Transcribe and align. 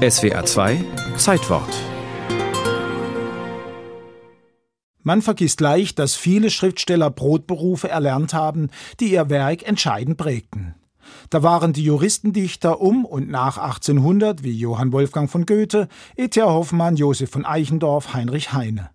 SWR 0.00 0.46
2 0.46 0.82
Zeitwort 1.18 1.68
Man 5.02 5.20
vergisst 5.20 5.60
leicht, 5.60 5.98
dass 5.98 6.14
viele 6.14 6.48
Schriftsteller 6.48 7.10
Brotberufe 7.10 7.90
erlernt 7.90 8.32
haben, 8.32 8.70
die 8.98 9.12
ihr 9.12 9.28
Werk 9.28 9.68
entscheidend 9.68 10.16
prägten. 10.16 10.74
Da 11.28 11.42
waren 11.42 11.74
die 11.74 11.84
Juristendichter 11.84 12.80
um 12.80 13.04
und 13.04 13.28
nach 13.28 13.58
1800 13.58 14.42
wie 14.42 14.52
Johann 14.52 14.90
Wolfgang 14.94 15.28
von 15.28 15.44
Goethe, 15.44 15.86
E.T.A. 16.16 16.46
Hoffmann, 16.46 16.96
Josef 16.96 17.28
von 17.28 17.44
Eichendorff, 17.44 18.14
Heinrich 18.14 18.54
Heine. 18.54 18.88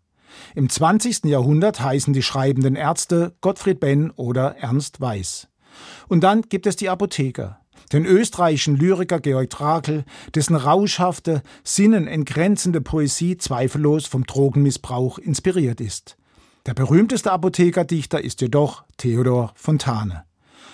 Im 0.55 0.69
20. 0.69 1.25
Jahrhundert 1.25 1.81
heißen 1.81 2.13
die 2.13 2.23
schreibenden 2.23 2.75
Ärzte 2.75 3.35
Gottfried 3.41 3.79
Benn 3.79 4.09
oder 4.09 4.55
Ernst 4.57 4.99
Weiß. 5.01 5.49
Und 6.07 6.23
dann 6.23 6.41
gibt 6.41 6.65
es 6.65 6.77
die 6.77 6.89
Apotheker, 6.89 7.59
den 7.91 8.05
österreichischen 8.05 8.75
Lyriker 8.75 9.19
Georg 9.19 9.49
Trakl, 9.49 10.03
dessen 10.33 10.55
rauschhafte, 10.55 11.41
sinnenentgrenzende 11.63 12.81
Poesie 12.81 13.37
zweifellos 13.37 14.05
vom 14.05 14.25
Drogenmissbrauch 14.25 15.17
inspiriert 15.17 15.81
ist. 15.81 16.17
Der 16.65 16.73
berühmteste 16.73 17.31
Apothekerdichter 17.31 18.23
ist 18.23 18.41
jedoch 18.41 18.83
Theodor 18.97 19.51
Fontane. 19.55 20.23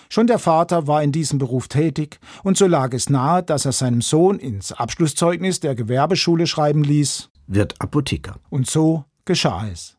Schon 0.10 0.28
der 0.28 0.40
Vater 0.40 0.88
war 0.88 1.04
in 1.04 1.12
diesem 1.12 1.40
Beruf 1.40 1.68
tätig, 1.68 2.20
und 2.44 2.58
so 2.58 2.68
lag 2.68 2.94
es 2.94 3.10
nahe, 3.10 3.44
dass 3.44 3.66
er 3.66 3.72
seinem 3.72 4.02
Sohn 4.02 4.40
ins 4.40 4.72
Abschlusszeugnis 4.72 5.60
der 5.62 5.76
Gewerbeschule 5.76 6.48
schreiben 6.48 6.84
ließ 6.84 7.32
wird 7.54 7.80
Apotheker. 7.80 8.36
Und 8.50 8.70
so 8.70 9.06
geschah 9.26 9.68
es. 9.68 9.98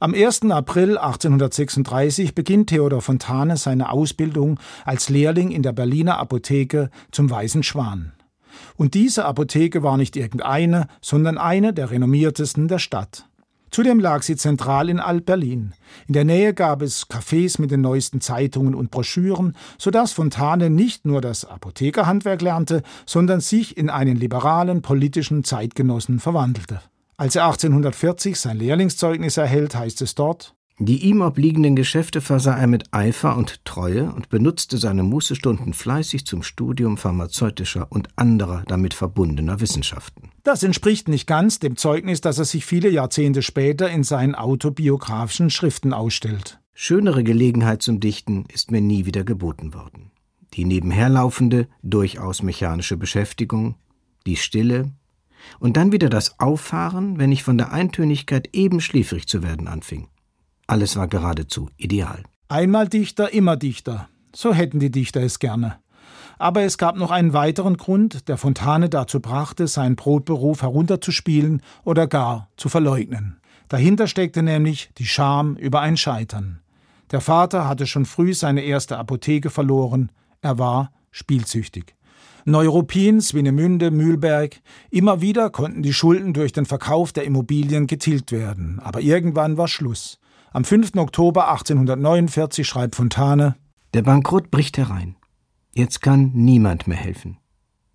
Am 0.00 0.14
1. 0.14 0.42
April 0.52 0.96
1836 0.96 2.32
beginnt 2.32 2.68
Theodor 2.68 3.02
Fontane 3.02 3.56
seine 3.56 3.90
Ausbildung 3.90 4.60
als 4.84 5.08
Lehrling 5.08 5.50
in 5.50 5.64
der 5.64 5.72
Berliner 5.72 6.18
Apotheke 6.18 6.90
zum 7.10 7.28
Weißen 7.28 7.64
Schwan. 7.64 8.12
Und 8.76 8.94
diese 8.94 9.24
Apotheke 9.24 9.82
war 9.82 9.96
nicht 9.96 10.14
irgendeine, 10.16 10.86
sondern 11.00 11.36
eine 11.36 11.72
der 11.72 11.90
renommiertesten 11.90 12.68
der 12.68 12.78
Stadt. 12.78 13.26
Zudem 13.72 13.98
lag 13.98 14.22
sie 14.22 14.36
zentral 14.36 14.88
in 14.88 15.00
Alt-Berlin. 15.00 15.74
In 16.06 16.14
der 16.14 16.24
Nähe 16.24 16.54
gab 16.54 16.80
es 16.80 17.10
Cafés 17.10 17.60
mit 17.60 17.72
den 17.72 17.80
neuesten 17.80 18.20
Zeitungen 18.20 18.76
und 18.76 18.92
Broschüren, 18.92 19.56
sodass 19.78 20.12
Fontane 20.12 20.70
nicht 20.70 21.06
nur 21.06 21.20
das 21.20 21.44
Apothekerhandwerk 21.44 22.40
lernte, 22.40 22.82
sondern 23.04 23.40
sich 23.40 23.76
in 23.76 23.90
einen 23.90 24.16
liberalen 24.16 24.80
politischen 24.80 25.42
Zeitgenossen 25.42 26.20
verwandelte. 26.20 26.80
Als 27.18 27.34
er 27.34 27.46
1840 27.46 28.38
sein 28.38 28.58
Lehrlingszeugnis 28.58 29.38
erhält, 29.38 29.74
heißt 29.74 30.02
es 30.02 30.14
dort, 30.14 30.54
die 30.78 31.02
ihm 31.02 31.20
obliegenden 31.20 31.74
Geschäfte 31.74 32.20
versah 32.20 32.56
er 32.56 32.68
mit 32.68 32.94
Eifer 32.94 33.36
und 33.36 33.64
Treue 33.64 34.12
und 34.12 34.28
benutzte 34.28 34.78
seine 34.78 35.02
Mußestunden 35.02 35.74
fleißig 35.74 36.24
zum 36.26 36.44
Studium 36.44 36.96
pharmazeutischer 36.96 37.88
und 37.90 38.08
anderer 38.14 38.62
damit 38.68 38.94
verbundener 38.94 39.60
Wissenschaften. 39.60 40.30
Das 40.44 40.62
entspricht 40.62 41.08
nicht 41.08 41.26
ganz 41.26 41.58
dem 41.58 41.76
Zeugnis, 41.76 42.20
das 42.20 42.38
er 42.38 42.44
sich 42.44 42.64
viele 42.64 42.88
Jahrzehnte 42.88 43.42
später 43.42 43.90
in 43.90 44.04
seinen 44.04 44.36
autobiografischen 44.36 45.50
Schriften 45.50 45.92
ausstellt. 45.92 46.60
Schönere 46.72 47.24
Gelegenheit 47.24 47.82
zum 47.82 47.98
Dichten 47.98 48.44
ist 48.54 48.70
mir 48.70 48.80
nie 48.80 49.06
wieder 49.06 49.24
geboten 49.24 49.74
worden. 49.74 50.12
Die 50.54 50.64
nebenherlaufende, 50.64 51.66
durchaus 51.82 52.44
mechanische 52.44 52.96
Beschäftigung, 52.96 53.74
die 54.24 54.36
Stille, 54.36 54.92
und 55.58 55.76
dann 55.76 55.92
wieder 55.92 56.08
das 56.08 56.38
Auffahren, 56.40 57.18
wenn 57.18 57.32
ich 57.32 57.42
von 57.42 57.58
der 57.58 57.72
Eintönigkeit 57.72 58.50
eben 58.54 58.80
schläfrig 58.80 59.26
zu 59.28 59.42
werden 59.42 59.68
anfing. 59.68 60.08
Alles 60.66 60.96
war 60.96 61.08
geradezu 61.08 61.70
ideal. 61.76 62.22
Einmal 62.48 62.88
Dichter, 62.88 63.32
immer 63.32 63.56
Dichter. 63.56 64.08
So 64.34 64.52
hätten 64.52 64.80
die 64.80 64.90
Dichter 64.90 65.22
es 65.22 65.38
gerne. 65.38 65.78
Aber 66.38 66.62
es 66.62 66.78
gab 66.78 66.96
noch 66.96 67.10
einen 67.10 67.32
weiteren 67.32 67.76
Grund, 67.76 68.28
der 68.28 68.36
Fontane 68.36 68.88
dazu 68.88 69.20
brachte, 69.20 69.66
seinen 69.66 69.96
Brotberuf 69.96 70.62
herunterzuspielen 70.62 71.62
oder 71.84 72.06
gar 72.06 72.48
zu 72.56 72.68
verleugnen. 72.68 73.40
Dahinter 73.68 74.06
steckte 74.06 74.42
nämlich 74.42 74.90
die 74.98 75.06
Scham 75.06 75.56
über 75.56 75.80
ein 75.80 75.96
Scheitern. 75.96 76.60
Der 77.10 77.20
Vater 77.20 77.66
hatte 77.66 77.86
schon 77.86 78.04
früh 78.04 78.34
seine 78.34 78.62
erste 78.62 78.98
Apotheke 78.98 79.50
verloren. 79.50 80.12
Er 80.40 80.58
war 80.58 80.92
spielsüchtig. 81.10 81.94
Neuruppin, 82.48 83.20
Swinemünde, 83.20 83.90
Mühlberg. 83.90 84.62
Immer 84.90 85.20
wieder 85.20 85.50
konnten 85.50 85.82
die 85.82 85.92
Schulden 85.92 86.32
durch 86.32 86.50
den 86.52 86.64
Verkauf 86.64 87.12
der 87.12 87.24
Immobilien 87.24 87.86
getilgt 87.86 88.32
werden. 88.32 88.80
Aber 88.80 89.02
irgendwann 89.02 89.58
war 89.58 89.68
Schluss. 89.68 90.18
Am 90.50 90.64
5. 90.64 90.96
Oktober 90.96 91.50
1849 91.50 92.66
schreibt 92.66 92.96
Fontane 92.96 93.56
Der 93.92 94.00
Bankrott 94.00 94.50
bricht 94.50 94.78
herein. 94.78 95.16
Jetzt 95.74 96.00
kann 96.00 96.30
niemand 96.32 96.86
mehr 96.86 96.96
helfen. 96.96 97.36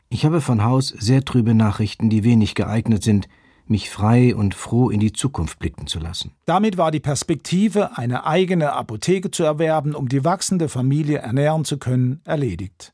Ich 0.10 0.24
habe 0.24 0.40
von 0.40 0.64
Haus 0.64 0.90
sehr 0.90 1.26
trübe 1.26 1.56
Nachrichten, 1.56 2.12
die 2.12 2.24
wenig 2.24 2.54
geeignet 2.54 3.04
sind, 3.04 3.28
mich 3.66 3.90
frei 3.90 4.36
und 4.36 4.54
froh 4.54 4.92
in 4.92 5.00
die 5.00 5.14
Zukunft 5.14 5.58
blicken 5.58 5.88
zu 5.88 5.98
lassen. 5.98 6.32
Damit 6.46 6.78
war 6.78 6.92
die 6.92 7.00
Perspektive, 7.00 7.98
eine 7.98 8.28
eigene 8.28 8.74
Apotheke 8.74 9.32
zu 9.32 9.44
erwerben, 9.44 9.96
um 9.96 10.10
die 10.10 10.24
wachsende 10.24 10.70
Familie 10.70 11.18
ernähren 11.18 11.66
zu 11.66 11.80
können, 11.80 12.22
erledigt. 12.24 12.94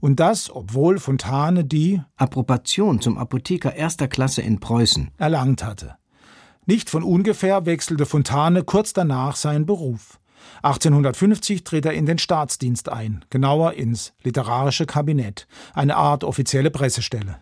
Und 0.00 0.18
das, 0.18 0.50
obwohl 0.54 0.98
Fontane 0.98 1.64
die 1.64 2.00
Approbation 2.16 3.00
zum 3.00 3.18
Apotheker 3.18 3.74
erster 3.74 4.08
Klasse 4.08 4.42
in 4.42 4.58
Preußen 4.58 5.10
erlangt 5.18 5.62
hatte. 5.62 5.96
Nicht 6.66 6.90
von 6.90 7.02
ungefähr 7.02 7.66
wechselte 7.66 8.06
Fontane 8.06 8.62
kurz 8.64 8.92
danach 8.92 9.36
seinen 9.36 9.66
Beruf. 9.66 10.20
1850 10.62 11.64
tritt 11.64 11.86
er 11.86 11.92
in 11.92 12.06
den 12.06 12.18
Staatsdienst 12.18 12.88
ein, 12.88 13.24
genauer 13.30 13.74
ins 13.74 14.12
literarische 14.22 14.86
Kabinett, 14.86 15.46
eine 15.74 15.96
Art 15.96 16.24
offizielle 16.24 16.70
Pressestelle. 16.70 17.36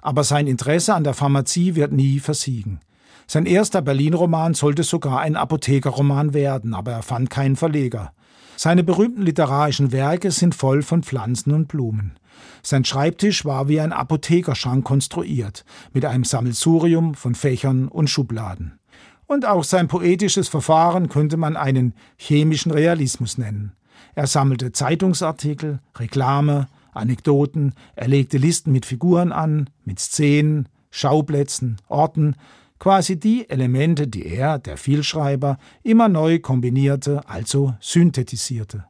Aber 0.00 0.22
sein 0.22 0.46
Interesse 0.46 0.94
an 0.94 1.04
der 1.04 1.14
Pharmazie 1.14 1.74
wird 1.74 1.92
nie 1.92 2.20
versiegen. 2.20 2.80
Sein 3.26 3.46
erster 3.46 3.82
Berlin-Roman 3.82 4.54
sollte 4.54 4.84
sogar 4.84 5.20
ein 5.20 5.36
Apothekerroman 5.36 6.32
werden, 6.32 6.74
aber 6.74 6.92
er 6.92 7.02
fand 7.02 7.28
keinen 7.30 7.56
Verleger. 7.56 8.12
Seine 8.60 8.82
berühmten 8.82 9.22
literarischen 9.22 9.92
Werke 9.92 10.32
sind 10.32 10.52
voll 10.52 10.82
von 10.82 11.04
Pflanzen 11.04 11.52
und 11.52 11.68
Blumen. 11.68 12.18
Sein 12.64 12.84
Schreibtisch 12.84 13.44
war 13.44 13.68
wie 13.68 13.78
ein 13.78 13.92
Apothekerschrank 13.92 14.84
konstruiert, 14.84 15.64
mit 15.92 16.04
einem 16.04 16.24
Sammelsurium 16.24 17.14
von 17.14 17.36
Fächern 17.36 17.86
und 17.86 18.10
Schubladen. 18.10 18.80
Und 19.28 19.46
auch 19.46 19.62
sein 19.62 19.86
poetisches 19.86 20.48
Verfahren 20.48 21.08
könnte 21.08 21.36
man 21.36 21.56
einen 21.56 21.94
chemischen 22.16 22.72
Realismus 22.72 23.38
nennen. 23.38 23.74
Er 24.16 24.26
sammelte 24.26 24.72
Zeitungsartikel, 24.72 25.78
Reklame, 25.96 26.66
Anekdoten, 26.92 27.74
er 27.94 28.08
legte 28.08 28.38
Listen 28.38 28.72
mit 28.72 28.86
Figuren 28.86 29.30
an, 29.30 29.70
mit 29.84 30.00
Szenen, 30.00 30.68
Schauplätzen, 30.90 31.76
Orten, 31.86 32.34
quasi 32.78 33.18
die 33.18 33.48
Elemente, 33.48 34.08
die 34.08 34.26
er, 34.26 34.58
der 34.58 34.76
Vielschreiber, 34.76 35.58
immer 35.82 36.08
neu 36.08 36.38
kombinierte, 36.38 37.28
also 37.28 37.74
synthetisierte. 37.80 38.84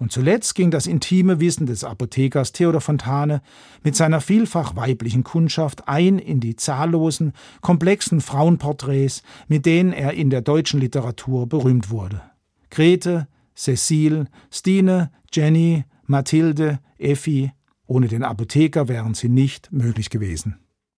Und 0.00 0.12
zuletzt 0.12 0.54
ging 0.54 0.70
das 0.70 0.86
intime 0.86 1.40
Wissen 1.40 1.66
des 1.66 1.84
Apothekers 1.84 2.52
Theodor 2.52 2.80
Fontane 2.80 3.42
mit 3.82 3.94
seiner 3.94 4.22
vielfach 4.22 4.74
weiblichen 4.74 5.24
Kundschaft 5.24 5.88
ein 5.88 6.18
in 6.18 6.40
die 6.40 6.56
zahllosen, 6.56 7.34
komplexen 7.60 8.22
Frauenporträts, 8.22 9.22
mit 9.46 9.66
denen 9.66 9.92
er 9.92 10.14
in 10.14 10.30
der 10.30 10.40
deutschen 10.40 10.80
Literatur 10.80 11.46
berühmt 11.46 11.90
wurde. 11.90 12.22
Grete, 12.70 13.28
Cecile, 13.54 14.28
Stine, 14.50 15.10
Jenny, 15.30 15.84
Mathilde, 16.06 16.78
Effi, 16.96 17.52
ohne 17.86 18.08
den 18.08 18.22
Apotheker 18.22 18.88
wären 18.88 19.12
sie 19.12 19.28
nicht 19.28 19.70
möglich 19.70 20.08
gewesen. 20.08 20.60